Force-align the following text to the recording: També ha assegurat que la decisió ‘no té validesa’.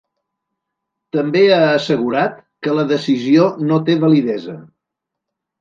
També 1.15 1.43
ha 1.57 1.67
assegurat 1.67 2.41
que 2.67 2.75
la 2.79 2.87
decisió 2.95 3.47
‘no 3.69 3.81
té 3.91 4.01
validesa’. 4.07 4.61